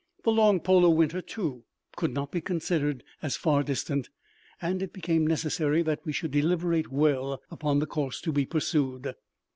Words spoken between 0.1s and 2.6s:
The long polar winter, too, could not be